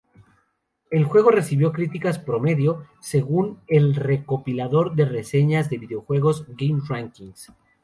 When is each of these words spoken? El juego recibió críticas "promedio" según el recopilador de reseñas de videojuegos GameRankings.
El 0.89 1.03
juego 1.03 1.29
recibió 1.29 1.71
críticas 1.71 2.17
"promedio" 2.17 2.87
según 3.01 3.59
el 3.67 3.93
recopilador 3.93 4.95
de 4.95 5.05
reseñas 5.05 5.69
de 5.69 5.77
videojuegos 5.77 6.47
GameRankings. 6.57 7.49